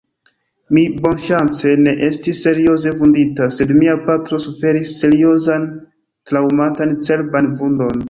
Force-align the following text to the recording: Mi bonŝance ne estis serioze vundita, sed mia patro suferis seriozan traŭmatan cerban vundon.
Mi 0.77 0.85
bonŝance 1.03 1.73
ne 1.81 1.93
estis 2.07 2.39
serioze 2.47 2.95
vundita, 3.03 3.51
sed 3.59 3.75
mia 3.83 3.95
patro 4.09 4.43
suferis 4.49 4.97
seriozan 5.05 5.71
traŭmatan 6.33 7.01
cerban 7.11 7.57
vundon. 7.63 7.99